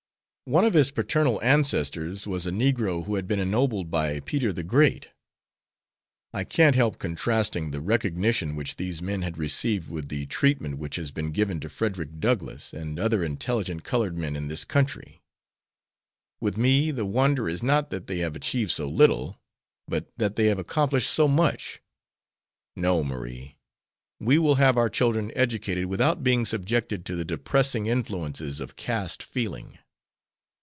[0.45, 4.63] One of his paternal ancestors was a negro who had been ennobled by Peter the
[4.63, 5.07] Great.
[6.33, 10.97] I can't help contrasting the recognition which these men had received with the treatment which
[10.97, 15.21] has been given to Frederick Douglass and other intelligent colored men in this country.
[16.41, 19.39] With me the wonder is not that they have achieved so little,
[19.87, 21.81] but that they have accomplished so much.
[22.75, 23.55] No, Marie,
[24.19, 29.23] we will have our children educated without being subjected to the depressing influences of caste
[29.23, 29.77] feeling.